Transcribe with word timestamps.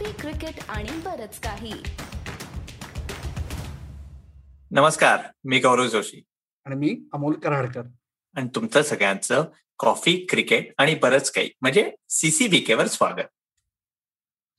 Coffee 0.00 0.12
cricket 0.12 0.60
आणि 0.68 0.90
बरच 1.04 1.40
काही. 1.40 1.72
नमस्कार 4.70 5.20
मी 5.44 5.58
गौरव 5.58 5.86
जोशी. 5.86 6.22
आणि 6.64 6.76
मी 6.76 7.08
अमोल 7.12 7.34
कराडकर. 7.34 7.82
आणि 8.36 8.48
तुमचं 8.54 8.82
सगळ्यांचं 8.82 9.44
कॉफी 9.78 10.26
क्रिकेट 10.30 10.72
आणि 10.78 10.94
बरंच 10.94 11.30
काही 11.30 11.50
म्हणजे 11.60 11.90
सीसीबीके 12.08 12.74
वर 12.74 12.86
स्वागत. 12.86 13.28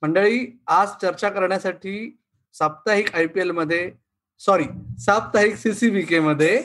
मंडळी 0.02 0.62
आज 0.68 0.88
चर्चा 1.02 1.30
करण्यासाठी 1.30 2.20
साप्ताहिक 2.54 3.16
आय 3.16 3.28
पी 3.28 3.40
एलमध्ये 3.40 3.92
सॉरी 4.40 4.66
साप्ताहिक 5.00 5.56
सीसीबीके 5.56 6.20
मध्ये 6.20 6.64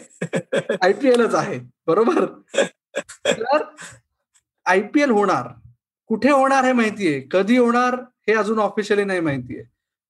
आय 0.82 0.92
पी 0.92 1.08
एलच 1.08 1.34
आहे 1.34 1.58
बरोबर? 1.86 2.26
तर 3.26 3.62
आय 4.66 4.82
पी 4.82 5.02
एल 5.02 5.10
होणार. 5.10 5.48
कुठे 6.06 6.30
होणार 6.30 6.64
हे 6.64 6.72
माहितीये? 6.72 7.26
कधी 7.30 7.56
होणार? 7.56 7.96
हे 8.28 8.34
अजून 8.34 8.58
ऑफिशियली 8.58 9.04
नाही 9.04 9.20
माहितीये. 9.20 9.62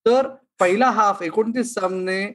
तर 0.05 0.27
पहिला 0.59 0.89
हाफ 0.91 1.21
एकोणतीस 1.23 1.73
सामने 1.73 2.25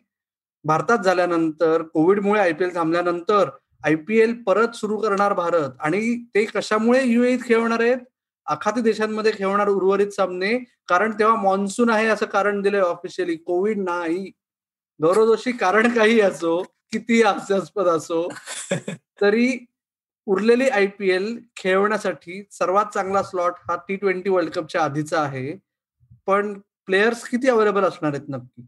भारतात 0.65 0.99
झाल्यानंतर 1.05 1.83
कोविडमुळे 1.83 2.41
आय 2.41 2.53
पी 2.53 2.65
एल 2.65 2.75
थांबल्यानंतर 2.75 3.49
आय 3.85 3.95
पी 4.09 4.19
एल 4.21 4.35
परत 4.43 4.75
सुरू 4.77 4.97
करणार 5.01 5.33
भारत. 5.35 5.71
आणि 5.81 6.17
ते 6.35 6.45
कशामुळे 6.45 7.03
युएईत 7.05 7.39
खेळणार 7.45 7.81
आहेत? 7.81 7.99
आखाती 8.47 8.81
देशांमध्ये 8.81 9.33
खेळवणार 9.35 9.69
उर्वरित 9.69 10.11
सामने. 10.13 10.57
कारण 10.89 11.13
तेव्हा 11.19 11.35
मान्सून 11.43 11.91
आहे 11.91 12.07
असं 12.09 12.27
कारण 12.27 12.61
दिलंय 12.63 12.81
ऑफिशियली 12.81 13.37
कोविड 13.37 13.79
नाही. 13.79 14.31
गौरव 15.01 15.27
जोशी 15.27 15.53
कारण 15.53 15.89
काही 15.95 16.21
असो 16.21 16.63
किती 16.93 17.23
हास्यास्पद 17.23 17.87
असो 17.89 18.29
तरी 19.21 19.67
उरलेली 20.27 20.69
आय 20.69 20.87
पी 20.99 21.11
एल 21.11 21.39
खेळवण्यासाठी 21.57 22.43
सर्वात 22.53 22.93
चांगला 22.95 23.23
स्लॉट 23.23 23.55
हा 23.69 23.77
टी 23.89 23.97
ट्वेंटी 23.97 24.31
वर्ल्ड 24.31 24.51
कपच्या 24.53 24.83
आधीचा 24.85 25.21
आहे. 25.21 25.53
पण 26.27 26.53
प्लेयर्स 26.87 27.25
किती 27.25 27.49
अवेलेबल 27.49 27.85
असणार 27.85 28.13
आहेत 28.13 28.29
नक्की? 28.29 28.63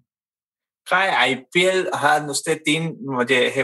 काय 0.86 1.08
आयपीएल 1.08 1.86
हा 1.94 2.18
नुसते 2.18 2.54
तीन 2.54 2.86
म्हणजे 3.04 3.36
हे 3.48 3.62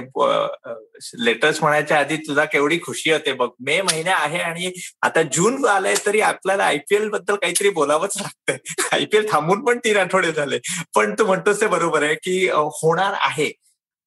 लेटर्स 1.25 1.61
म्हणायच्या 1.63 1.99
आधी 1.99 2.17
तुझा 2.17 2.45
केवढी 2.45 2.79
खुशी 2.85 3.11
होते 3.13 3.33
बघ. 3.33 3.49
मे 3.61 3.81
महिना 3.83 4.15
आहे 4.15 4.39
आणि 4.39 4.73
आता 5.03 5.23
जून 5.23 5.65
आलाय 5.67 5.95
तरी 6.07 6.21
आपल्याला 6.21 6.65
आयपीएलबद्दल 6.65 7.35
काहीतरी 7.35 7.69
बोलावंच 7.71 8.17
लागतंय. 8.17 8.59
आयपीएल 8.93 9.27
थांबून 9.33 9.65
पण 9.65 9.79
तीन 9.79 9.97
आठवडे 9.97 10.33
झाले. 10.33 10.59
पण 10.95 11.15
तू 11.19 11.27
म्हणतोस 11.27 11.61
ते 11.61 11.67
बरोबर 11.67 12.03
आहे 12.03 12.15
की 12.15 12.49
होणार 12.51 13.15
आहे. 13.21 13.53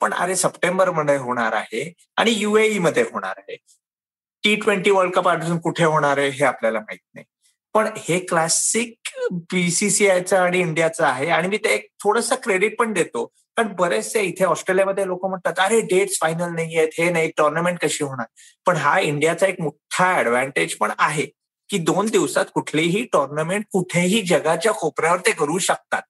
पण 0.01 0.13
अरे 0.13 0.35
सप्टेंबरमध्ये 0.35 1.17
होणार 1.17 1.53
आहे 1.53 1.91
आणि 2.17 2.31
युएई 2.31 2.79
मध्ये 2.79 3.03
होणार 3.03 3.35
आहे. 3.37 3.55
टी 4.43 4.55
ट्वेंटी 4.55 4.91
वर्ल्ड 4.91 5.13
कप 5.13 5.27
अजून 5.29 5.57
कुठे 5.59 5.85
होणार 5.85 6.17
आहे 6.17 6.29
हे 6.29 6.45
आपल्याला 6.45 6.79
माहीत 6.79 6.99
नाही. 7.13 7.25
पण 7.73 7.89
हे 7.97 8.19
क्लासिक 8.19 9.09
बीसीसीआयचं 9.31 10.37
आणि 10.37 10.59
इंडियाचं 10.59 11.05
आहे. 11.05 11.29
आणि 11.29 11.47
मी 11.47 11.57
ते 11.57 11.69
एक 11.69 11.87
थोडस 12.03 12.33
क्रेडिट 12.33 12.79
पण 12.79 12.93
देतो. 12.93 13.25
कारण 13.57 13.73
बरेचसे 13.75 14.21
इथे 14.21 14.45
ऑस्ट्रेलियामध्ये 14.45 15.07
लोक 15.07 15.25
म्हणतात 15.25 15.53
अरे 15.57 15.81
डेट्स 15.81 16.17
फायनल 16.21 16.55
नाही 16.55 16.77
आहेत. 16.77 16.89
हे 16.97 17.09
नाही. 17.09 17.31
टुर्नामेंट 17.37 17.79
कशी 17.79 18.03
होणार? 18.03 18.25
पण 18.65 18.75
हा 18.75 18.99
इंडियाचा 18.99 19.47
एक 19.47 19.61
मोठा 19.61 20.19
ऍडव्हान्टेज 20.19 20.75
पण 20.77 20.91
आहे 20.97 21.25
की 21.69 21.77
दोन 21.77 22.05
दिवसात 22.05 22.45
कुठलीही 22.53 23.03
टुर्नामेंट 23.03 23.65
कुठेही 23.71 24.21
जगाच्या 24.21 24.71
कोपऱ्यावर 24.71 25.19
ते 25.19 25.31
करू 25.31 25.57
शकतात. 25.57 26.01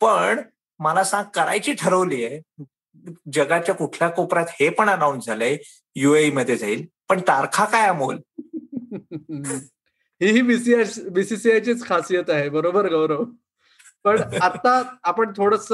पण 0.00 0.40
मला 0.78 1.04
सांग 1.04 1.24
करायची 1.34 1.72
ठरवली 1.72 2.24
आहे. 2.24 2.64
जगाच्या 3.32 3.74
कुठल्या 3.74 4.08
कोपऱ्यात 4.08 4.46
हे 4.50 4.68
पण 4.68 4.90
अनाऊन्स 4.90 5.26
झालंय. 5.26 5.56
युएई 5.94 6.30
मध्ये 6.30 6.56
जाईल. 6.56 6.86
पण 7.08 7.20
तारखा 7.20 7.64
काय 7.64 7.88
अमोल? 7.88 8.18
ही 10.20 10.40
बीसीआय 10.42 10.84
बीसीसीआयचीच 11.12 11.84
खासियत 11.86 12.30
आहे. 12.30 12.48
बरोबर 12.48 12.88
गौरव 12.92 13.24
पण 14.04 14.20
आता 14.42 14.82
आपण 15.02 15.32
थोडस 15.36 15.66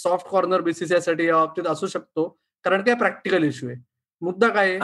सॉफ्ट 0.00 0.26
कॉर्नर 0.28 0.60
बीसीसीआयसाठी 0.60 1.26
या 1.26 1.36
बाबतीत 1.36 1.66
असू 1.66 1.86
शकतो. 1.86 2.28
कारण 2.64 2.82
काय 2.84 2.94
प्रॅक्टिकल 2.94 3.44
इश्यू 3.44 3.68
आहे. 3.68 3.78
मुद्दा 4.22 4.48
काय 4.48 4.78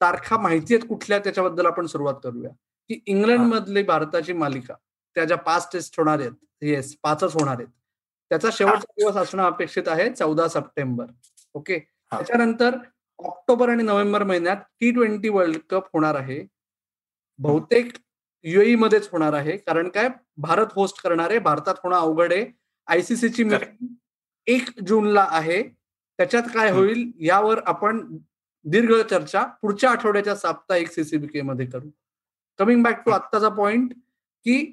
तारखा 0.00 0.36
माहिती 0.38 0.74
आहेत 0.74 0.86
कुठल्या 0.88 1.18
त्याच्याबद्दल 1.18 1.66
आपण 1.66 1.86
सुरुवात 1.86 2.14
करूया. 2.24 2.50
की 2.90 3.00
इंग्लंड 3.06 3.52
मधली 3.52 3.82
भारताची 3.82 4.32
मालिका 4.32 4.74
त्या 5.16 5.24
ज्या 5.24 5.36
पाच 5.38 5.68
टेस्ट 5.72 5.98
होणार 5.98 6.20
आहेत 6.20 6.32
येस 6.62 6.94
पाचच 7.02 7.34
होणार 7.34 7.56
आहेत. 7.58 7.68
त्याचा 8.30 8.48
शेवटचा 8.52 8.92
दिवस 8.98 9.16
असणं 9.16 9.42
अपेक्षित 9.42 9.88
आहे 9.88 10.08
चौदा 10.10 10.48
सप्टेंबर. 10.48 11.06
ओके? 11.54 11.78
त्याच्यानंतर 11.78 12.76
ऑक्टोबर 13.18 13.68
आणि 13.68 13.82
नोव्हेंबर 13.82 14.22
महिन्यात 14.24 14.56
टी 14.80 14.90
ट्वेंटी 14.90 15.28
वर्ल्ड 15.28 15.56
कप 15.70 15.88
होणार 15.92 16.14
आहे. 16.14 16.40
बहुतेक 17.38 17.92
युएई 18.44 18.74
मध्येच 18.74 19.08
होणार 19.12 19.32
आहे. 19.32 19.56
कारण 19.56 19.88
काय? 19.88 20.08
भारत 20.36 20.66
होस्ट 20.74 21.02
करणार 21.02 21.30
आहे 21.30 21.38
भारतात 21.38 21.74
होणं 21.82 21.96
अवघड 21.96 22.32
आहे. 22.32 22.44
आयसीसीची 22.88 23.44
मीटिंग 23.44 23.86
एक 24.46 24.68
जूनला 24.86 25.26
आहे. 25.30 25.62
त्याच्यात 26.18 26.42
काय 26.54 26.70
होईल? 26.70 27.10
यावर 27.20 27.60
आपण 27.66 28.00
दीर्घ 28.64 28.94
चर्चा 29.10 29.42
पुढच्या 29.62 29.90
आठवड्याच्या 29.90 30.34
साप्ताहिक 30.36 30.90
सीसीबीके 30.90 31.42
मध्ये 31.42 31.66
करू. 31.66 31.88
कमिंग 32.58 32.82
बॅक 32.82 33.04
टू 33.06 33.10
आत्ताचा 33.10 33.48
पॉइंट 33.48 33.92
की 34.46 34.64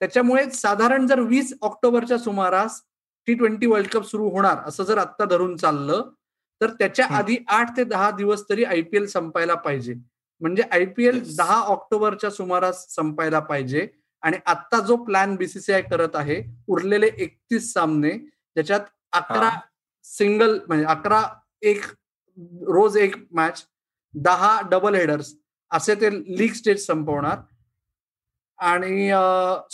त्याच्यामुळे 0.00 0.50
साधारण 0.50 1.06
जर 1.06 1.20
वीस 1.20 1.52
ऑक्टोबरच्या 1.62 2.18
सुमारास 2.18 2.80
टी 3.28 3.34
ट्वेंटी 3.34 3.66
वर्ल्ड 3.66 3.88
कप 3.88 4.04
सुरू 4.04 4.28
होणार 4.30 4.58
असं 4.66 4.84
जर 4.84 4.98
आत्ता 4.98 5.24
धरून 5.24 5.56
चाललं 5.56 6.10
तर 6.60 6.70
त्याच्या 6.70 7.06
आधी 7.16 7.36
आठ 7.48 7.76
ते 7.76 7.84
दहा 7.84 8.10
दिवस 8.10 8.44
तरी 8.48 8.64
आयपीएल 8.64 9.06
संपायला 9.06 9.54
पाहिजे. 9.54 9.94
म्हणजे 10.42 10.62
आयपीएल 10.72 11.20
दहा 11.36 11.60
ऑक्टोबरच्या 11.72 12.30
सुमारास 12.30 12.86
संपायला 12.94 13.40
पाहिजे 13.40 13.86
आणि 14.22 14.36
आता 14.46 14.78
जो 14.86 14.96
प्लॅन 15.04 15.34
बीसीसीआय 15.36 15.82
करत 15.82 16.16
आहे 16.16 16.42
उरलेले 16.68 17.06
एकतीस 17.06 17.72
सामने 17.72 18.10
ज्याच्यात 18.10 18.80
अकरा 19.12 19.50
सिंगल 20.04 20.58
म्हणजे 20.68 20.84
अकरा 20.86 21.22
एक 21.62 21.84
रोज 22.68 22.96
एक 22.96 23.16
मॅच 23.32 23.64
दहा 24.14 24.60
डबल 24.70 24.94
हेडर्स 24.94 25.34
असे 25.70 25.94
ते 26.00 26.10
लीग 26.38 26.52
स्टेज 26.52 26.86
संपवणार. 26.86 27.38
आणि 28.58 29.08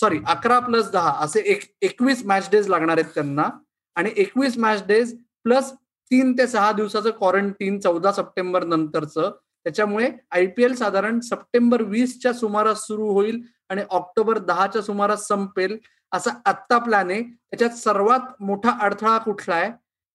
सॉरी 0.01 0.19
अकरा 0.29 0.59
प्लस 0.61 0.91
दहा 0.91 1.11
असे 1.25 1.41
एक 1.53 1.63
एकवीस 1.83 2.25
मॅच 2.27 2.49
डेज 2.51 2.69
लागणार 2.69 2.99
आहेत 2.99 3.15
त्यांना. 3.15 3.49
आणि 3.97 4.11
एकवीस 4.17 4.59
मॅच 4.59 4.87
डेज 4.87 5.15
प्लस 5.45 5.73
तीन 6.11 6.33
ते 6.39 6.47
सहा 6.47 6.71
दिवसाचं 6.73 7.11
क्वारंटीन 7.19 7.79
चौदा 7.81 8.13
सप्टेंबर 8.13 8.65
नंतरचं 8.65 9.31
त्याच्यामुळे 9.69 10.11
आयपीएल 10.31 10.75
साधारण 10.75 11.21
सप्टेंबर 11.21 11.83
वीसच्या 11.83 12.33
सुमारास 12.33 12.87
सुरू 12.87 13.09
होईल 13.09 13.43
आणि 13.69 13.83
ऑक्टोबर 13.91 14.39
दहाच्या 14.39 14.83
सुमारास 14.83 15.27
संपेल 15.29 15.79
असा 16.13 16.31
आत्ता 16.45 16.79
प्लॅन 16.79 17.11
आहे. 17.11 17.23
त्याच्यात 17.23 17.71
सर्वात 17.71 18.43
मोठा 18.43 18.71
अडथळा 18.71 19.19
कुठला 19.19 19.55
आहे? 19.55 19.73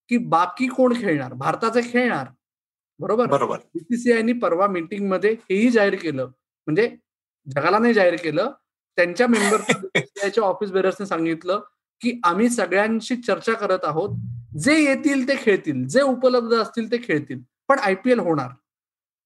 की 0.10 0.18
बाकी 0.18 0.68
कोण 0.68 0.94
खेळणार? 1.02 1.34
भारताचे 1.34 1.82
खेळणार. 1.92 2.28
बरोबर? 3.00 3.26
बरोबर. 3.26 3.58
बीसीसीआयनी 3.74 4.34
परवा 4.34 4.68
मीटिंगमध्ये 4.68 5.32
हेही 5.32 5.70
जाहीर 5.70 5.96
केलं. 5.96 6.26
म्हणजे 6.66 6.96
जगाला 7.56 7.80
नाही 7.80 7.94
जाहीर 7.94 8.16
केलं. 8.16 8.52
त्यांच्या 8.96 9.28
मेंबर 9.28 10.40
ऑफिस 10.42 10.72
बेरर्सने 10.72 11.06
सांगितलं 11.06 11.62
की 12.02 12.22
आम्ही 12.24 12.50
सगळ्यांशी 12.50 13.16
चर्चा 13.16 13.54
करत 13.54 13.80
आहोत. 13.84 14.10
जे 14.58 14.84
येतील 14.84 15.28
ते 15.28 15.34
खेळतील. 15.38 15.88
जे 15.88 16.02
उपलब्ध 16.02 16.54
असतील 16.54 16.92
ते 16.92 16.98
खेळतील. 16.98 17.40
पण 17.68 17.80
आयपीएल 17.80 18.20
होणार. 18.20 18.50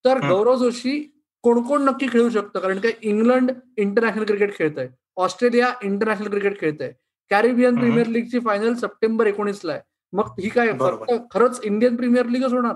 तर 0.06 0.20
गौरव 0.28 0.56
जोशी 0.56 1.00
कोण 1.44 1.62
कोण 1.64 1.84
नक्की 1.84 2.08
खेळू 2.12 2.30
शकतं? 2.30 2.60
कारण 2.60 2.80
काय 2.80 2.92
इंग्लंड 3.02 3.52
इंटरनॅशनल 3.78 4.24
क्रिकेट 4.26 4.58
खेळत 4.58 4.78
आहे 4.78 4.88
ऑस्ट्रेलिया 5.18 5.72
इंटरनॅशनल 5.84 6.30
क्रिकेट 6.30 6.60
खेळत 6.60 6.82
आहे 6.82 6.92
कॅरिबियन 7.32 7.76
प्रीमियर 7.76 8.08
लीगची 8.08 8.40
फायनल 8.40 8.74
सप्टेंबर 8.76 9.28
एकोणीसला 9.28 9.72
आहे. 9.74 9.82
मग 10.14 10.40
ही 10.40 10.50
काय 10.50 10.72
फक्त 10.80 11.12
खरंच 11.32 11.60
इंडियन 11.64 11.96
प्रीमियर 11.96 12.26
लीगच 12.26 12.54
होणार? 12.54 12.76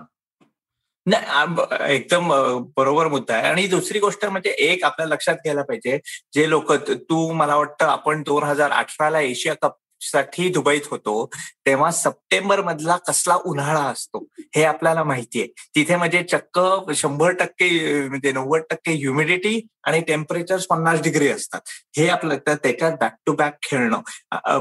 नाही 1.05 1.93
एकदम 1.93 2.27
बरोबर 2.77 3.07
मुद्दा 3.07 3.33
आहे. 3.35 3.47
आणि 3.49 3.65
दुसरी 3.67 3.99
गोष्ट 3.99 4.25
म्हणजे 4.25 4.49
एक 4.65 4.83
आपल्या 4.85 5.07
लक्षात 5.07 5.35
घ्यायला 5.35 5.61
पाहिजे. 5.63 5.97
जे 6.33 6.49
लोक 6.49 6.71
तू 6.73 7.31
मला 7.33 7.55
वाटतं 7.55 7.85
आपण 7.85 8.21
दोन 8.25 8.43
हजार 8.43 8.71
अठराला 8.71 9.19
एशिया 9.21 9.53
कप 9.61 9.75
साठी 10.01 10.49
दुबईत 10.49 10.81
होतो 10.91 11.29
तेव्हा 11.65 11.89
सप्टेंबर 11.91 12.61
मधला 12.61 12.95
कसला 13.07 13.35
उन्हाळा 13.45 13.81
असतो 13.81 14.25
हे 14.55 14.63
आपल्याला 14.63 15.03
माहितीये. 15.03 15.47
तिथे 15.75 15.95
म्हणजे 15.95 16.23
चक्क 16.23 16.59
शंभर 16.95 17.31
टक्के 17.39 17.69
म्हणजे 18.09 18.31
नव्वद 18.31 18.61
टक्के 18.69 18.91
ह्युमिडिटी 18.91 19.59
आणि 19.87 19.99
टेम्परेचर 20.07 20.57
पन्नास 20.69 21.01
डिग्री 21.01 21.27
असतात. 21.27 21.59
हे 21.97 22.07
आपलं 22.09 22.37
तर 22.47 22.55
त्याच्यात 22.55 22.97
बॅक 22.99 23.15
टू 23.25 23.33
बॅक 23.35 23.57
खेळणं. 23.63 24.01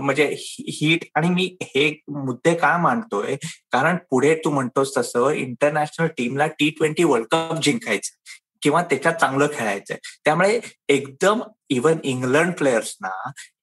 म्हणजे 0.02 0.26
हीट 0.38 1.04
आणि 1.14 1.28
मी 1.30 1.56
हे 1.62 1.88
मुद्दे 2.08 2.54
का 2.54 2.76
मांडतोय? 2.78 3.36
कारण 3.72 3.96
पुढे 4.10 4.34
तू 4.44 4.50
म्हणतोस 4.50 4.96
तसं 4.96 5.30
इंटरनॅशनल 5.30 6.06
टीमला 6.18 6.46
टी 6.46 6.70
ट्वेंटी 6.70 7.04
वर्ल्ड 7.04 7.26
कप 7.32 7.60
जिंकायचं. 7.62 8.16
किंवा 8.62 8.82
त्याच्यात 8.82 9.14
चांगलं 9.14 9.46
खेळायचंय. 9.54 9.96
त्यामुळे 10.24 10.58
एकदम 10.88 11.42
इवन 11.70 11.98
इंग्लंड 12.04 12.52
प्लेयर्सना 12.54 13.10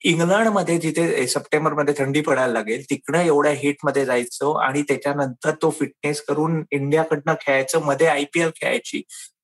इंग्लंडमध्ये 0.06 0.78
जिथे 0.80 1.28
सप्टेंबरमध्ये 1.28 1.94
थंडी 1.98 2.22
पडायला 2.22 2.54
लागेल 2.54 2.84
तिकडं 2.90 3.20
एवढ्या 3.20 3.52
हिटमध्ये 3.54 4.06
जायचं 4.06 4.60
आणि 4.64 4.82
त्याच्यानंतर 4.82 5.52
तो 5.62 5.70
फिटनेस 5.80 6.22
करून 6.28 6.64
इंडियाकडनं 6.72 7.34
खेळायचं 7.42 7.82
मध्ये 7.86 8.08
आयपीएल 8.08 8.50
खेळायची 8.56 9.02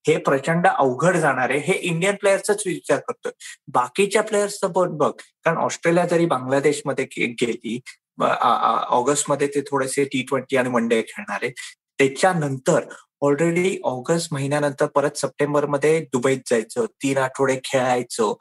हे 0.07 0.15
प्रचंड 0.17 0.67
अवघड 0.67 1.17
जाणार 1.17 1.49
आहे. 1.49 1.59
हे 1.59 1.73
इंडियन 1.73 2.15
प्लेयर्सच 2.15 2.63
विचार 2.65 2.99
करतोय. 2.99 3.31
बाकीच्या 3.73 4.21
प्लेयर्सचं 4.23 4.71
पण 4.71 4.97
बघ 4.97 5.11
कारण 5.45 5.57
ऑस्ट्रेलिया 5.57 6.05
जरी 6.05 6.25
बांगलादेशमध्ये 6.25 7.05
गेली 7.41 7.79
ऑगस्टमध्ये 8.21 9.47
ते 9.47 9.61
थोडेसे 9.61 10.03
टी 10.03 10.21
ट्वेंटी 10.21 10.57
आणि 10.57 10.69
वन 10.69 10.87
डे 10.87 11.01
खेळणार 11.01 11.39
आहे 11.43 11.51
त्याच्यानंतर 11.97 12.85
ऑलरेडी 13.21 13.77
ऑगस्ट 13.83 14.33
महिन्यानंतर 14.33 14.85
परत 14.85 15.17
सप्टेंबरमध्ये 15.17 15.99
दुबईत 16.13 16.39
जायचं 16.47 16.85
तीन 17.03 17.17
आठवडे 17.17 17.59
खेळायचं. 17.63 18.33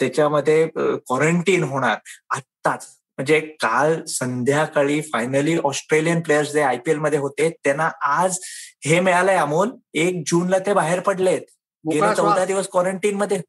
त्याच्यामध्ये 0.00 0.66
क्वारंटीन 0.76 1.62
होणार. 1.64 1.96
आत्ताच. 2.30 2.86
म्हणजे 3.18 3.40
काल 3.40 4.04
संध्याकाळी 4.04 5.00
फायनली 5.00 5.56
ऑस्ट्रेलियन 5.64 6.20
प्लेयर्स 6.20 6.52
जे 6.52 6.62
आयपीएलमध्ये 6.62 7.18
होते 7.18 7.48
त्यांना 7.64 7.90
आज 8.06 8.38
हे 8.84 9.00
मिळालंय 9.00 9.36
अमोल. 9.36 9.70
एक 9.94 10.22
जूनला 10.26 10.58
ते 10.58 10.72
बाहेर 10.72 11.00
पडलेत. 11.00 11.42
गेले 11.84 12.14
चौदा 12.16 12.44
दिवस 12.44 12.68
क्वारंटीन 12.72 13.16
मध्ये. 13.16 13.40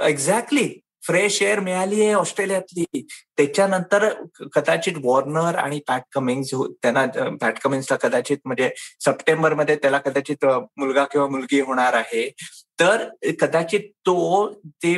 एक्झॅक्टली 0.00 0.68
फ्रेश 1.10 1.40
एअर 1.42 1.60
मिळाली 1.60 2.02
आहे 2.02 2.12
ऑस्ट्रेलियातली. 2.14 2.84
त्याच्यानंतर 3.36 4.08
कदाचित 4.54 4.94
वॉर्नर 5.04 5.56
आणि 5.58 5.80
पॅट 5.88 6.02
कमिंग्स 6.12 6.52
हो, 6.54 6.66
त्यांना 6.82 7.06
पॅट 7.40 7.58
कमिंग्सला 7.64 7.96
कदाचित 8.02 8.38
म्हणजे 8.44 8.70
सप्टेंबरमध्ये 9.04 9.76
त्याला 9.76 9.98
कदाचित 9.98 10.44
मुलगा 10.44 11.04
किंवा 11.04 11.26
मुलगी 11.28 11.60
होणार 11.60 11.94
आहे. 11.94 12.28
तर 12.80 13.08
कदाचित 13.40 13.80
तो 14.06 14.14
ते 14.82 14.94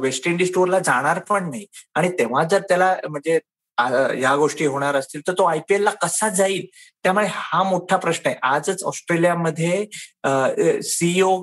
वेस्ट 0.00 0.26
इंडिज 0.28 0.52
टूरला 0.54 0.78
जाणार 0.78 1.18
पण 1.28 1.50
नाही. 1.50 1.66
आणि 1.94 2.08
तेव्हा 2.18 2.44
जर 2.44 2.60
त्याला 2.68 2.96
म्हणजे 3.08 3.38
या 4.20 4.34
गोष्टी 4.36 4.66
होणार 4.66 4.96
असतील 4.96 5.20
तर 5.26 5.32
तो 5.38 5.44
आयपीएल 5.44 5.82
ला 5.82 5.90
कसा 6.02 6.28
जाईल? 6.28 6.66
त्यामुळे 7.02 7.26
हा 7.30 7.62
मोठा 7.62 7.96
प्रश्न 7.96 8.28
आहे. 8.28 8.36
आजच 8.42 8.82
ऑस्ट्रेलियामध्ये 8.84 10.80
सीईओ 10.82 11.36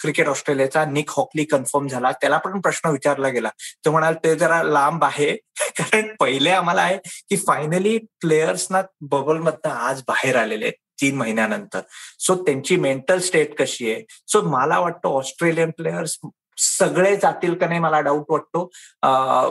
क्रिकेट 0.00 0.28
ऑस्ट्रेलियाचा 0.28 0.84
निक 0.84 1.10
हॉकली 1.10 1.44
कन्फर्म 1.44 1.88
झाला. 1.88 2.12
त्याला 2.12 2.38
पण 2.38 2.60
प्रश्न 2.60 2.90
विचारला 2.90 3.28
गेला. 3.28 3.48
तो 3.84 3.90
म्हणाल 3.90 4.14
ते 4.24 4.34
जरा 4.36 4.62
लांब 4.62 5.04
आहे. 5.04 5.36
कारण 5.78 6.14
पहिले 6.20 6.50
आम्हाला 6.50 6.82
आहे 6.82 6.96
की 7.28 7.36
फायनली 7.36 7.98
प्लेयर्सना 8.20 8.82
बबलमधनं 9.00 9.70
आज 9.70 10.02
बाहेर 10.08 10.36
आलेले 10.36 10.64
आहेत 10.64 10.74
तीन 11.00 11.16
महिन्यानंतर. 11.16 11.80
सो 12.18 12.34
त्यांची 12.44 12.76
मेंटल 12.76 13.18
स्टेट 13.20 13.58
कशी 13.58 13.90
आहे? 13.92 14.02
सो 14.28 14.42
मला 14.50 14.78
वाटतं 14.78 15.08
ऑस्ट्रेलियन 15.08 15.70
प्लेयर्स 15.70 16.18
सगळे 16.58 17.16
जातील 17.16 17.54
का 17.54 17.66
नाही 17.66 17.80
मला 17.80 18.00
डाऊट 18.00 18.24
वाटतो. 18.28 18.70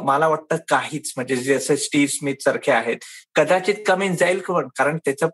मला 0.06 0.28
वाटतं 0.28 0.57
काहीच. 0.69 1.13
म्हणजे 1.16 1.36
जसे 1.36 1.78
स्टीव्ह 1.78 2.07
स्मिथ 2.07 2.44
सारखे 2.44 2.72
आहेत. 2.72 2.98
कदाचित 3.36 3.75
कमी 3.88 4.10
जाईल 4.16 4.40
पण 4.48 4.68
कारण 4.78 4.98
त्याचं 5.06 5.30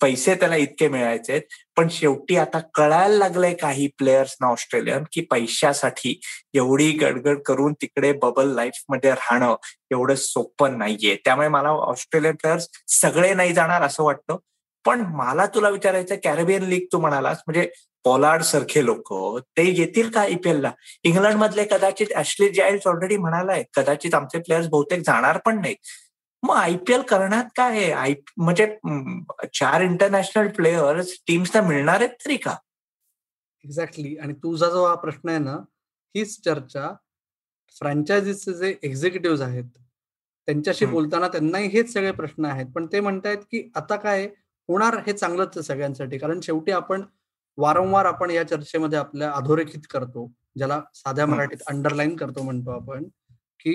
पैसे 0.00 0.34
त्याला 0.34 0.56
इतके 0.56 0.88
मिळायचे 0.88 1.38
पण 1.76 1.88
शेवटी 1.90 2.36
आता 2.36 2.58
कळायला 2.74 3.16
लागलंय 3.18 3.54
काही 3.54 3.86
प्लेयर्सना 3.98 4.46
ऑस्ट्रेलियन 4.46 5.02
की 5.12 5.20
पैशासाठी 5.20 6.20
एवढी 6.54 6.90
गडगड 6.92 7.38
करून 7.46 7.72
तिकडे 7.72 8.12
बबल 8.12 8.54
लाईफमध्ये 8.54 9.10
राहणं 9.10 9.56
एवढं 9.90 10.14
सोपं 10.14 10.78
नाहीये. 10.78 11.16
त्यामुळे 11.24 11.48
मला 11.48 11.68
ऑस्ट्रेलियन 11.68 12.34
प्लेयर्स 12.34 12.68
सगळे 12.88 13.34
नाही 13.34 13.52
जाणार 13.52 13.82
असं 13.82 14.04
वाटतं. 14.04 14.36
पण 14.84 15.00
मला 15.14 15.46
तुला 15.46 15.68
विचारायचं 15.68 16.16
कॅरेबियन 16.24 16.62
लीग 16.62 16.86
तू 16.92 16.98
म्हणालास 17.00 17.42
म्हणजे 17.46 17.68
पॉलार्ड 18.04 18.42
सारखे 18.42 18.84
लोक 18.84 19.12
ते 19.56 19.64
येतील 19.70 20.10
का 20.10 20.20
आयपीएलला 20.20 20.70
इंग्लंड 21.04 21.36
मधले 21.36 21.64
कदाचित 21.70 22.12
ऍशली 22.16 22.48
जायल्स 22.54 22.86
ऑलरेडी 22.86 23.16
म्हणालाय 23.16 23.62
कदाचित 23.74 24.14
आमचे 24.14 24.38
प्लेयर्स 24.38 24.68
बहुतेक 24.68 25.02
जाणार 25.06 25.38
पण 25.44 25.60
नाहीत. 25.60 25.76
मग 26.42 26.56
आयपीएल 26.56 27.02
करण्यात 27.02 27.44
काय 27.56 27.78
आहे 27.78 27.90
आय 27.92 28.14
म्हणजे 28.36 28.66
चार 29.54 29.80
इंटरनॅशनल 29.80 30.48
प्लेयर्स 30.56 31.12
टीम्सना 31.26 31.60
मिळणार 31.68 32.00
आहेत 32.00 32.14
तरी 32.24 32.36
का? 32.36 32.54
एक्झॅक्टली 33.64 34.16
आणि 34.16 34.32
तुझा 34.42 34.68
जो 34.70 34.84
हा 34.86 34.94
प्रश्न 34.94 35.28
आहे 35.28 35.38
ना 35.38 35.56
हीच 36.14 36.38
चर्चा 36.44 36.92
फ्रँचायझीचे 37.76 38.52
जे 38.54 38.74
एक्झिक्युटिव्ह 38.82 39.44
आहेत 39.44 39.64
त्यांच्याशी 40.48 40.86
बोलताना 40.86 41.28
त्यांनाही 41.28 41.68
हेच 41.68 41.92
सगळे 41.92 42.10
प्रश्न 42.12 42.44
आहेत. 42.44 42.66
पण 42.66 42.86
ते 42.92 43.00
म्हणतायत 43.00 43.38
की 43.50 43.68
आता 43.76 43.96
काय 43.96 44.28
होणार 44.72 44.96
हे 45.06 45.12
चांगलंच 45.12 45.56
आहे 45.56 45.62
सगळ्यांसाठी. 45.62 46.18
कारण 46.18 46.40
शेवटी 46.42 46.72
आपण 46.72 47.02
वारंवार 47.58 48.04
आपण 48.04 48.30
या 48.30 48.46
चर्चेमध्ये 48.48 48.98
आपल्या 48.98 49.30
अधोरेखित 49.32 49.86
करतो 49.90 50.30
ज्याला 50.56 50.80
साध्या 50.94 51.26
मराठीत 51.26 51.62
अंडरलाईन 51.66 52.14
करतो 52.16 52.42
म्हणतो 52.42 52.70
आपण 52.70 53.04
की 53.60 53.74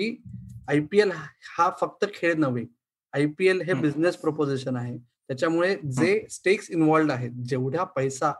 आयपीएल 0.68 1.10
हा 1.56 1.70
फक्त 1.80 2.04
खेळ 2.14 2.34
नव्हे. 2.38 2.64
आयपीएल 3.12 3.60
हे 3.60 3.74
बिझनेस 3.74 4.16
प्रपोजिशन 4.16 4.76
आहे. 4.76 4.96
त्याच्यामुळे 5.28 5.74
जे 5.96 6.26
स्टेक्स 6.30 6.70
इन्व्हॉल्ड 6.70 7.10
आहेत 7.12 7.30
जेवढ्या 7.48 7.84
पैसा 7.96 8.32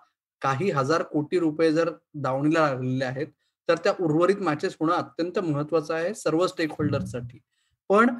काही 0.43 0.71
हजार 0.71 1.03
कोटी 1.03 1.39
रुपये 1.39 1.73
जर 1.73 1.91
दावणीला 2.15 2.61
लागलेले 2.61 3.05
आहेत 3.05 3.27
तर 3.69 3.77
त्या 3.85 3.93
उर्वरित 4.01 4.37
मॅचेस 4.43 4.77
होणं 4.81 4.93
अत्यंत 4.93 5.39
महत्वाचं 5.39 5.95
आहे 5.95 6.15
सर्व 6.15 6.47
स्टेक 6.47 6.73
होल्डर्ससाठी 6.73 7.39
पण 7.91 8.15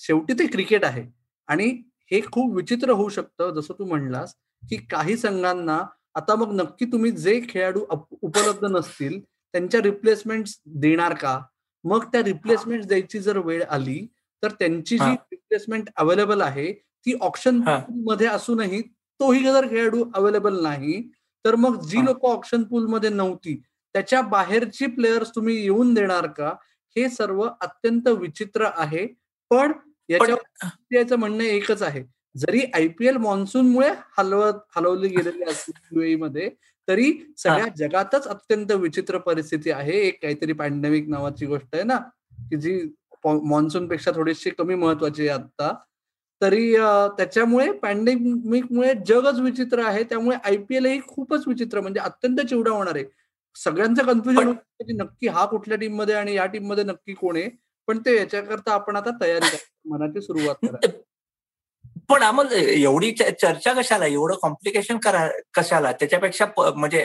शेवटी 0.00 0.34
ते 0.38 0.46
क्रिकेट 0.46 0.84
आहे. 0.84 1.06
आणि 1.48 1.70
हे 2.10 2.20
खूप 2.32 2.54
विचित्र 2.56 2.90
होऊ 2.90 3.08
शकतं 3.08 3.50
जसं 3.50 3.74
तू 3.78 3.84
म्हणलास 3.84 4.34
की 4.70 4.76
काही 4.76 5.16
संघांना 5.16 5.84
आता 6.14 6.34
मग 6.34 6.52
नक्की 6.54 6.84
तुम्ही 6.84 7.10
जे 7.10 7.40
खेळाडू 7.48 7.84
उपलब्ध 8.22 8.64
नसतील 8.64 9.20
त्यांच्या 9.20 9.80
रिप्लेसमेंट 9.82 10.46
देणार 10.66 11.14
का? 11.14 11.40
मग 11.84 12.04
त्या 12.04 12.22
रिप्लेसमेंट 12.22 12.84
द्यायची 12.84 13.18
जर 13.18 13.38
वेळ 13.38 13.62
आली 13.70 14.06
तर 14.42 14.50
त्यांची 14.50 14.98
जी 14.98 15.12
रिप्लेसमेंट 15.12 15.88
अवेलेबल 15.96 16.40
आहे 16.40 16.72
ती 16.72 17.14
ऑप्शनमध्ये 17.20 18.26
असूनही 18.26 18.82
तोही 19.20 19.44
जर 19.44 19.68
खेळाडू 19.70 20.04
अवेलेबल 20.14 20.62
नाही 20.62 21.10
तर 21.44 21.54
मग 21.54 21.80
जी 21.82 22.04
लोक 22.04 22.24
ऑप्शन 22.24 22.62
पूल 22.62 22.86
मध्ये 22.86 23.10
नव्हती 23.10 23.62
त्याच्या 23.94 24.20
बाहेरची 24.22 24.86
प्लेयर्स 24.86 25.30
तुम्ही 25.34 25.62
येऊन 25.62 25.94
देणार 25.94 26.26
का? 26.26 26.54
हे 26.96 27.08
सर्व 27.08 27.48
अत्यंत 27.60 28.08
विचित्र 28.08 28.68
आहे. 28.76 29.06
पण 29.50 29.72
याच्या 30.10 31.16
म्हणणं 31.16 31.42
एकच 31.44 31.82
आहे. 31.82 32.02
जरी 32.34 32.60
आयपीएल 32.74 33.16
मान्सूनमुळे 33.16 33.88
हलवत 34.18 34.54
हलवली 34.76 35.08
गेलेली 35.08 35.44
असली 35.50 36.14
मध्ये 36.16 36.48
तरी 36.88 37.12
सगळ्या 37.38 37.66
जगातच 37.78 38.26
अत्यंत 38.28 38.72
विचित्र 38.72 39.18
परिस्थिती 39.18 39.70
आहे. 39.70 39.98
एक 40.00 40.20
काहीतरी 40.22 40.52
पॅन्डेमिक 40.52 41.08
नावाची 41.08 41.46
गोष्ट 41.46 41.74
आहे 41.74 41.82
ना 41.84 41.96
की 42.50 42.56
जी 42.56 42.80
मान्सून 43.24 43.86
पेक्षा 43.88 44.10
थोडीशी 44.16 44.50
कमी 44.50 44.74
महत्वाची 44.74 45.28
आहे 45.28 45.38
आता 45.38 45.72
तरी 46.40 46.72
त्याच्यामुळे 47.18 47.70
पॅन्डेमिकमुळे 47.78 48.92
जगच 49.06 49.40
विचित्र 49.40 49.84
आहे. 49.86 50.02
त्यामुळे 50.04 50.36
आयपीएल 50.44 50.86
ही 50.86 51.00
खूपच 51.08 51.46
विचित्र 51.48 51.80
म्हणजे 51.80 52.00
अत्यंत 52.00 52.40
चिवडा 52.40 52.70
होणार 52.70 52.94
आहे. 52.96 53.04
सगळ्यांचं 53.56 54.06
कन्फ्युजन 54.06 54.52
की 54.52 54.92
नक्की 54.96 55.28
हा 55.28 55.44
कुठल्या 55.46 55.78
टीममध्ये 55.78 56.14
आणि 56.14 56.34
या 56.34 56.46
टीममध्ये 56.46 56.84
नक्की 56.84 57.14
कोण 57.14 57.36
आहे. 57.36 57.48
पण 57.90 57.98
ते 58.06 58.16
याच्याकरता 58.16 58.72
आपण 58.72 58.96
आता 58.96 59.10
तयारी 59.20 59.56
मनाची 59.90 60.20
सुरुवात 60.22 60.66
करा. 60.66 60.88
पण 62.08 62.22
आम्हाला 62.22 62.58
एवढी 62.72 63.10
चर्चा 63.12 63.72
कशाला? 63.72 64.06
एवढं 64.06 64.34
कॉम्प्लिकेशन 64.42 64.98
करा 65.04 65.26
कशाला? 65.54 65.90
त्याच्यापेक्षा 65.92 66.46
म्हणजे 66.56 67.04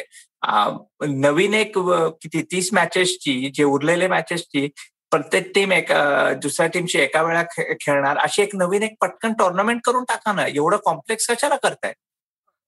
नवीन 1.07 1.53
एक 1.53 1.77
किती 1.77 2.41
तीस 2.51 2.69
मॅचेसची 2.74 3.51
जे 3.55 3.63
उरलेले 3.63 4.07
मॅचेसची 4.07 4.67
प्रत्येक 5.12 5.51
टीम 5.55 5.71
एका 5.71 6.31
दुसऱ्या 6.43 6.67
टीमची 6.74 7.00
एका 7.00 7.21
वेळा 7.24 7.43
खेळणार 7.57 8.17
अशी 8.17 8.41
एक 8.41 8.55
नवीन 8.55 8.83
एक 8.83 8.95
पटकन 9.01 9.33
टुर्नामेंट 9.39 9.81
करून 9.86 10.03
टाका 10.09 10.33
ना. 10.33 10.48
एवढं 10.48 10.77
कॉम्प्लेक्स 10.86 11.29
कशाला 11.29 11.55
करताय? 11.63 11.93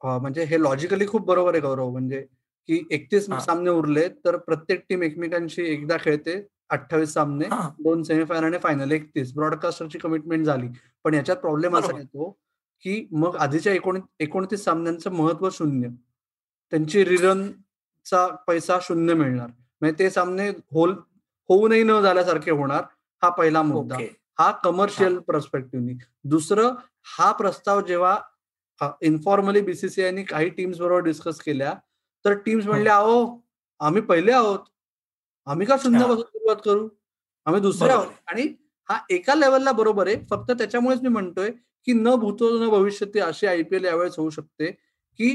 म्हणजे 0.02 0.44
हे 0.44 0.62
लॉजिकली 0.64 1.08
खूप 1.08 1.26
बरोबर 1.28 1.54
आहे 1.54 1.62
गौरव. 1.62 1.90
म्हणजे 1.92 2.22
की 2.70 2.86
एकतीस 2.92 3.26
सामने 3.46 3.70
उरले 3.70 4.08
तर 4.26 4.38
प्रत्येक 4.38 4.86
टीम 4.90 5.04
एकमेकांशी 5.04 5.72
एकदा 5.74 5.98
खेळते 6.02 6.40
अठ्ठावीस 6.70 7.14
सामने 7.14 7.46
दोन 7.84 8.04
सेमीफायनल 8.04 8.46
आणि 8.46 8.58
फायनल 8.64 8.92
एकतीस. 8.92 9.34
ब्रॉडकास्टरची 9.34 10.00
कमिटमेंट 10.00 10.46
झाली. 10.46 10.68
पण 11.04 11.14
याच्यात 11.14 11.38
प्रॉब्लेम 11.38 11.78
असा 11.78 11.98
येतो 11.98 12.30
की 12.86 13.08
मग 13.12 13.36
आधीच्या 13.36 13.74
एकोण 13.74 14.00
एकोणतीस 14.20 14.64
सामन्यांचं 14.64 15.12
महत्त्व 15.12 15.50
शून्य. 15.52 15.90
त्यांची 16.72 17.04
रिरनचा 17.06 18.28
पैसा 18.48 18.78
शून्य 18.82 19.14
मिळणार. 19.14 19.48
म्हणजे 19.82 19.98
ते 20.00 20.10
सामने 20.10 20.50
होल 20.74 20.94
होऊनही 21.50 21.84
न 21.84 22.00
झाल्यासारखे 22.02 22.52
होणार 22.52 22.84
हा 23.22 23.30
पहिला 23.30 23.62
मुद्दा. 23.62 23.96
हा 24.40 24.52
कमर्शियल 24.64 25.18
पर्स्पेक्टिव्हनी 25.28 25.94
दुसरं 26.30 26.74
हा 27.18 27.32
प्रस्ताव 27.32 27.82
जेव्हा 27.82 28.18
इन्फॉर्मली 29.02 29.62
बीसीसीआयनी 29.62 30.24
काही 30.24 30.50
टीम्स 30.50 30.80
बरोबर 30.80 31.02
डिस्कस 31.04 31.40
केल्या 31.42 31.74
तर 32.26 32.34
टीम्स 32.46 32.66
म्हणल्या 32.68 32.96
अहो 32.96 33.40
आम्ही 33.80 34.02
पहिले 34.02 34.32
आहोत. 34.32 34.60
आम्ही 35.48 35.68
का 35.68 35.76
शून्यापासून 35.84 36.22
सुरुवात 36.22 36.56
करू? 36.66 36.88
आम्ही 37.46 37.62
दुसरे 37.62 37.90
आहोत 37.90 38.08
आणि 38.28 38.42
हा 38.90 38.98
एका 39.10 39.36
लेवलला 39.36 39.72
बरोबर 39.72 40.08
आहे. 40.08 40.16
फक्त 40.30 40.52
त्याच्यामुळेच 40.52 41.02
मी 41.02 41.10
म्हणतोय 41.10 41.50
की 41.88 41.94
न 41.94 42.16
भूतो 42.16 42.50
न 42.60 42.70
भविष्य 42.70 43.20
अशी 43.20 43.48
आयपीएल 43.48 43.86
यावेळेस 43.86 44.18
होऊ 44.18 44.30
शकते 44.30 44.72
की 45.20 45.30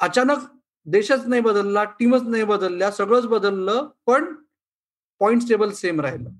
अचानक 0.00 0.38
देशच 0.86 1.26
नाही 1.26 1.42
बदलला 1.42 1.84
टीमच 1.98 2.22
नाही 2.22 2.44
बदलल्या 2.44 2.90
सगळंच 2.90 3.26
बदललं 3.26 3.88
पण 4.06 4.24
पॉइंट 5.20 5.48
टेबल 5.48 5.70
सेम 5.72 6.00
राहिलं. 6.00 6.30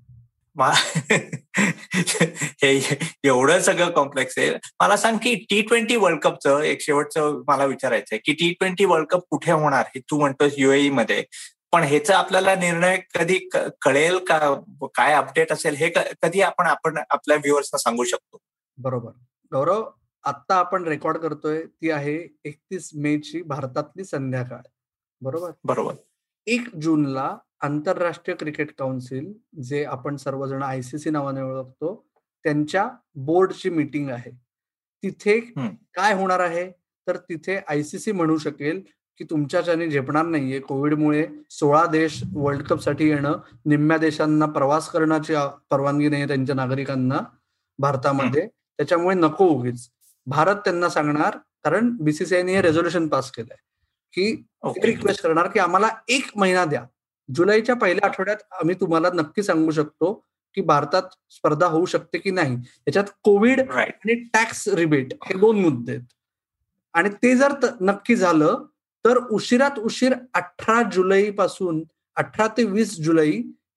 हे 2.63 2.97
एवढं 3.23 3.59
सगळं 3.61 3.89
कॉम्प्लेक्स 3.91 4.37
आहे. 4.37 4.53
मला 4.79 4.97
सांग 4.97 5.17
की 5.17 5.33
टी 5.49 5.61
ट्वेंटी 5.61 5.95
वर्ल्ड 5.95 6.19
कपचं 6.19 6.59
एक 6.59 6.81
शेवटचं 6.81 7.41
मला 7.47 7.65
विचारायचं 7.65 8.15
आहे 8.15 8.21
की 8.25 8.33
टी 8.33 8.49
ट्वेंटी 8.53 8.85
वर्ल्ड 8.85 9.07
कप 9.07 9.21
कुठे 9.29 9.51
होणार 9.51 9.85
हे 9.95 10.01
तू 10.01 10.19
म्हणतोस 10.19 10.53
युएई 10.57 10.89
मध्ये? 10.89 11.23
पण 11.71 11.83
ह्याचा 11.83 12.17
आपल्याला 12.17 12.55
निर्णय 12.55 12.97
कधी 13.15 13.37
कळेल 13.81 14.17
का? 14.17 14.39
काय 14.95 15.13
अपडेट 15.13 15.51
असेल? 15.51 15.75
हे 15.75 15.89
कधी 16.21 16.41
आपण 16.41 16.67
आपण 16.67 16.97
आपल्या 17.09 17.37
व्ह्युअर्सना 17.37 17.77
सांगू 17.77 18.03
शकतो. 18.03 18.37
बरोबर. 18.77 19.11
गौरव 19.51 19.83
आता 20.23 20.55
आपण 20.55 20.83
रेकॉर्ड 20.83 21.17
करतोय 21.17 21.61
ती 21.65 21.91
आहे 21.91 22.15
एकतीस 22.45 22.89
मे 22.95 23.17
ची 23.17 23.41
भारतातली 23.41 24.03
संध्याकाळ. 24.03 24.61
बरोबर? 25.21 25.51
बरोबर. 25.63 25.93
एक 26.47 26.75
जूनला 26.75 27.37
आंतरराष्ट्रीय 27.61 28.35
क्रिकेट 28.37 28.71
काउन्सिल 28.77 29.33
जे 29.63 29.83
आपण 29.85 30.15
सर्वजण 30.15 30.63
आयसीसी 30.63 31.09
नावाने 31.09 31.41
ओळखतो 31.41 31.93
त्यांच्या 32.43 32.89
बोर्डची 33.15 33.69
मीटिंग 33.69 34.09
आहे. 34.09 34.31
तिथे 35.03 35.39
काय 35.93 36.13
होणार 36.13 36.39
आहे? 36.39 36.71
तर 37.07 37.17
तिथे 37.17 37.59
आयसीसी 37.67 38.11
म्हणू 38.11 38.37
शकेल 38.37 38.81
की 39.17 39.23
तुमच्याच्याने 39.23 39.89
झेपणार 39.89 40.25
नाहीये. 40.25 40.59
कोविडमुळे 40.59 41.27
सोळा 41.49 41.85
देश 41.85 42.23
वर्ल्ड 42.35 42.63
कपसाठी 42.63 43.09
येणं 43.09 43.37
निम्म्या 43.65 43.97
देशांना 43.97 44.45
प्रवास 44.45 44.89
करण्याची 44.89 45.33
परवानगी 45.69 46.09
नाही 46.09 46.27
त्यांच्या 46.27 46.55
नागरिकांना 46.55 47.19
भारतामध्ये. 47.79 48.47
त्याच्यामुळे 48.77 49.15
नको 49.15 49.47
उगीच. 49.47 49.89
भारत 50.25 50.55
त्यांना 50.55 50.89
सांगणार 50.89 51.37
कारण 51.63 51.95
बीसीसीआयने 51.99 52.55
हे 52.55 52.61
रेझोल्युशन 52.61 53.07
पास 53.07 53.31
केलंय. 53.31 53.57
की 54.13 54.43
रिक्वेस्ट 54.83 55.23
करणार 55.23 55.47
की 55.47 55.59
आम्हाला 55.59 55.87
एक 56.07 56.29
महिना 56.35 56.65
द्या. 56.65 56.83
जुलैच्या 57.35 57.75
पहिल्या 57.75 58.07
आठवड्यात 58.07 58.37
आम्ही 58.51 58.75
तुम्हाला 58.75 59.09
नक्की 59.13 59.43
सांगू 59.43 59.71
शकतो 59.71 60.13
की 60.55 60.61
भारतात 60.61 61.03
स्पर्धा 61.29 61.67
होऊ 61.67 61.85
शकते 61.85 62.17
की 62.17 62.31
नाही. 62.31 62.55
याच्यात 62.87 63.03
कोविड 63.23 63.69
आणि 63.71 64.13
टॅक्स 64.33 64.67
रिबेट 64.67 65.13
हे 65.25 65.39
दोन 65.39 65.59
मुद्दे 65.59 65.91
आहेत. 65.91 66.05
आणि 66.93 67.09
ते 67.23 67.35
जर 67.35 67.53
नक्की 67.81 68.15
झालं 68.15 68.63
तर 69.07 69.17
उशिरात 69.31 69.79
उशीर 69.79 70.13
अठरा 70.33 70.81
जुलै 70.93 71.29
पासून 71.31 71.83
अठरा 72.17 72.47
ते 72.57 72.63
वीस 72.63 72.95
जुलै 73.01 73.29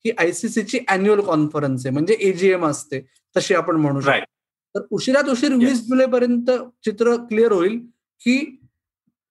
ही 0.05 0.11
आयसीसीची 0.19 0.79
अॅन्युअल 0.89 1.21
कॉन्फरन्स 1.21 1.87
आहे. 1.87 1.93
म्हणजे 1.93 2.17
एजीएम 2.21 2.65
असते 2.67 3.01
तशी 3.37 3.55
आपण 3.55 3.77
म्हणू 3.77 4.01
शकतो. 4.01 4.25
तर 4.75 4.87
उशिरात 4.91 5.29
उशीर 5.29 5.55
वीस 5.55 5.81
जुलैपर्यंत 5.89 6.51
चित्र 6.85 7.17
क्लिअर 7.29 7.53
होईल 7.53 7.79
की 8.21 8.37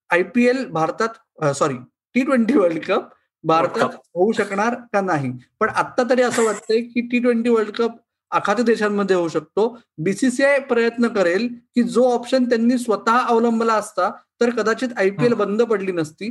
आयपीएल 0.10 0.66
भारतात 0.72 1.46
sorry 1.56 1.76
T 2.16 2.22
twenty 2.24 2.58
world 2.58 2.84
cup 2.86 3.10
भारतात 3.44 3.96
होऊ 4.16 4.32
शकणार 4.32 4.76
का 4.94 5.02
नाही? 5.02 5.32
पण 5.60 5.70
आता 5.70 6.04
तरी 6.10 6.22
असं 6.22 6.44
वाटतंय 6.46 6.82
की 6.82 7.02
टी 7.02 7.20
ट्वेंटी 7.20 7.50
वर्ल्ड 7.50 7.72
कप 7.72 7.96
आखाती 8.32 8.64
देशांमध्ये 8.64 9.16
होऊ 9.16 9.28
शकतो. 9.28 9.78
बीसीसीआय 9.98 10.60
प्रयत्न 10.60 11.08
करेल 11.08 11.48
की 11.76 11.84
जो 11.84 12.04
ऑप्शन 12.12 12.50
त्यांनी 12.50 12.78
स्वतः 12.78 13.18
अवलंबला 13.18 13.74
असता 13.74 14.10
तर 14.42 14.50
कदाचित 14.50 14.90
आयपीएल 14.98 15.34
बंद 15.34 15.62
पडली 15.62 15.92
नसती. 15.92 16.30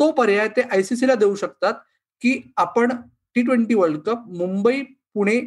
तो 0.00 0.10
पर्याय 0.10 0.48
ते 0.48 0.62
आयसीसीला 0.62 1.14
देऊ 1.14 1.34
शकतात 1.34 1.74
की 2.22 2.40
आपण 2.56 2.92
T 3.34 3.42
twenty 3.42 3.74
world 3.74 3.98
cup 3.98 4.28
Mumbai 4.28 4.82
Pune 5.14 5.40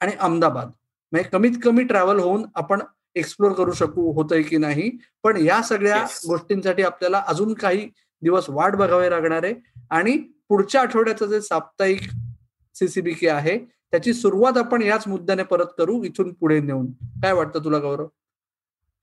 आणि 0.00 0.12
अहमदाबाद. 0.20 0.70
म्हणजे 1.12 1.28
कमीत 1.28 1.58
कमी 1.64 1.84
ट्रॅव्हल 1.84 2.18
होऊन 2.18 2.44
आपण 2.54 2.80
एक्सप्लोर 3.16 3.52
करू 3.52 3.72
शकू 3.72 4.10
होतंय 4.12 4.42
की 4.42 4.56
नाही. 4.56 4.90
पण 5.22 5.36
या 5.36 5.62
सगळ्या 5.62 6.02
गोष्टींसाठी 6.28 6.82
आपल्याला 6.82 7.22
अजून 7.28 7.54
काही 7.54 7.88
दिवस 8.22 8.44
वाट 8.48 8.76
बघावी 8.76 9.10
लागणार 9.10 9.44
आहे. 9.44 9.54
आणि 9.90 10.16
पुढच्या 10.48 10.80
आठवड्याचं 10.80 11.26
जे 11.26 11.40
साप्ताहिक 11.40 12.00
सीसीबीके 12.74 13.28
आहे 13.28 13.58
त्याची 13.92 14.12
सुरुवात 14.14 14.58
आपण 14.58 14.82
याच 14.82 15.08
मुद्द्याने 15.08 15.42
परत 15.42 15.66
करू 15.78 16.02
इथून 16.04 16.32
पुढे 16.32 16.60
नेऊन. 16.60 16.86
काय 17.22 17.32
वाटतं 17.32 17.64
तुला 17.64 17.78
गौरव? 17.78 18.06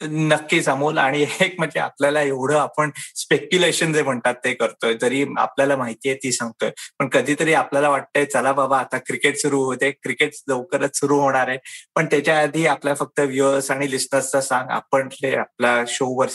नक्कीच 0.01 0.67
अमोल. 0.69 0.97
आणि 0.97 1.25
एक 1.41 1.55
म्हणजे 1.57 1.79
आपल्याला 1.79 2.21
एवढं 2.21 2.57
आपण 2.57 2.89
स्पेक्युलेशन 3.15 3.93
जे 3.93 4.03
म्हणतात 4.03 4.35
ते 4.45 4.53
करतोय 4.53 4.93
जरी 4.93 5.25
आपल्याला 5.37 5.75
माहिती 5.77 6.09
आहे 6.09 6.17
ती 6.23 6.31
सांगतोय 6.31 6.71
पण 6.99 7.07
कधीतरी 7.09 7.53
आपल्याला 7.53 7.89
वाटतंय 7.89 8.25
चला 8.25 8.51
बाबा 8.53 8.79
आता 8.79 8.97
क्रिकेट 8.97 9.37
सुरू 9.37 9.63
होते 9.63 9.91
क्रिकेट 9.91 10.31
लवकरच 10.47 10.97
सुरू 10.99 11.19
होणार 11.19 11.47
आहे. 11.47 11.57
पण 11.95 12.05
त्याच्या 12.05 12.39
आधी 12.39 12.65
आपल्या 12.65 12.93
फक्त 12.93 13.19
व्ह्युअर्स 13.19 13.71
आणि 13.71 13.91
लिस्नर्सचा 13.91 14.41
सांग. 14.41 14.69
आपण 14.69 15.09
आपल्या 15.39 15.83
शोवर 15.87 16.27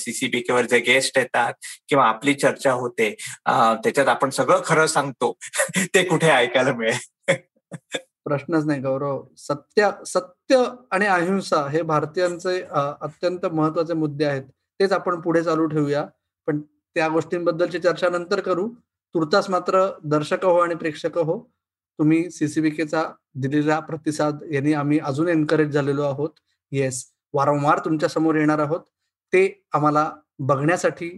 वर 0.50 0.66
जे 0.66 0.78
गेस्ट 0.78 1.18
येतात 1.18 1.52
किंवा 1.88 2.04
आपली 2.08 2.34
चर्चा 2.34 2.72
होते 2.72 3.10
त्याच्यात 3.48 4.08
आपण 4.08 4.30
सगळं 4.30 4.60
खरं 4.64 4.86
सांगतो 4.86 5.36
ते 5.94 6.04
कुठे 6.04 6.30
ऐकायला 6.30 6.72
मिळेल? 6.72 6.98
प्रश्नच 8.28 8.64
नाही 8.66 8.80
गौरव. 8.82 9.22
सत्य 9.38 9.90
सत्य 10.06 10.64
आणि 10.90 11.06
अहिंसा 11.06 11.66
हे 11.68 11.82
भारतीयांचे 11.82 12.60
अत्यंत 13.00 13.46
महत्त्वाचे 13.46 13.94
मुद्दे 13.94 14.24
आहेत. 14.24 14.42
तेच 14.80 14.92
आपण 14.92 15.20
पुढे 15.20 15.42
चालू 15.42 15.66
ठेवूया. 15.66 16.06
पण 16.48 16.60
त्या 16.96 17.08
गोष्टींबद्दलची 17.08 17.78
चर्चा 17.78 18.08
नंतर 18.08 18.40
करू. 18.40 18.68
तुर्तास 19.14 19.48
मात्र 19.50 19.86
दर्शक 20.04 20.44
हो 20.44 20.58
आणि 20.58 20.74
प्रेक्षक 20.74 21.18
हो. 21.18 21.38
तुम्ही 21.98 22.30
सीसीबीकेचा 22.30 23.04
दिलेला 23.34 23.78
प्रतिसाद 23.80 24.42
यांनी 24.52 24.72
आम्ही 24.72 24.98
अजून 24.98 25.28
एनकरेज 25.28 25.70
झालेलो 25.70 26.02
आहोत. 26.02 26.30
येस 26.72 27.04
वारंवार 27.34 27.78
तुमच्यासमोर 27.84 28.34
येणार 28.34 28.58
आहोत. 28.58 28.80
ते 29.32 29.64
आम्हाला 29.72 30.10
बघण्यासाठी 30.38 31.10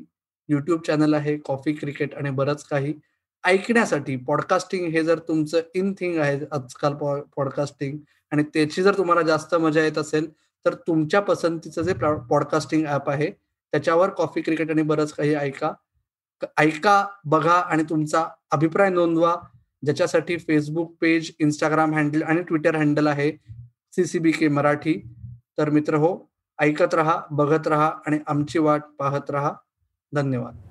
युट्यूब 0.48 0.80
चॅनल 0.86 1.14
आहे 1.14 1.36
कॉफी 1.46 1.72
क्रिकेट 1.72 2.14
आणि 2.14 2.30
बरंच 2.30 2.64
काही. 2.64 2.94
ऐकण्यासाठी 3.44 4.16
पॉडकास्टिंग 4.16 4.86
हे 4.90 5.02
जर 5.02 5.18
तुमचं 5.18 5.60
इन 5.74 5.92
थिंग 5.92 6.18
आहे 6.18 6.40
आजकाल 6.52 6.94
पॉडकास्टिंग 7.36 7.98
आणि 8.32 8.42
त्याची 8.54 8.82
जर 8.82 8.96
तुम्हाला 8.98 9.22
जास्त 9.22 9.54
मजा 9.54 9.84
येत 9.84 9.98
असेल 9.98 10.30
तर 10.64 10.74
तुमच्या 10.86 11.20
पसंतीचं 11.20 11.82
जे 11.82 11.94
पॉडकास्टिंग 12.30 12.86
ऍप 12.86 13.10
आहे 13.10 13.30
त्याच्यावर 13.30 14.10
कॉफी 14.10 14.40
क्रिकेट 14.40 14.70
आणि 14.70 14.82
बरंच 14.82 15.12
काही 15.12 15.34
ऐका. 15.34 15.72
ऐका 16.58 17.06
बघा 17.24 17.52
आणि 17.52 17.82
तुमचा 17.82 18.24
अभिप्राय 18.50 18.90
नोंदवा. 18.90 19.34
ज्याच्यासाठी 19.84 20.36
फेसबुक 20.38 20.94
पेज 21.00 21.30
इंस्टाग्राम 21.38 21.94
हँडल 21.94 22.22
आणि 22.22 22.42
ट्विटर 22.42 22.76
हँडल 22.76 23.06
आहे 23.06 23.30
सीसीबी 23.92 24.30
के 24.30 24.48
मराठी. 24.48 24.94
तर 25.58 25.70
मित्र 25.70 25.94
हो 25.94 26.16
ऐकत 26.58 26.94
रहा 26.94 27.20
बघत 27.30 27.68
रहा 27.68 27.90
आणि 28.06 28.18
आमची 28.26 28.58
वाट 28.58 28.82
पाहत 28.98 29.30
रहा. 29.30 29.52
धन्यवाद. 30.12 30.69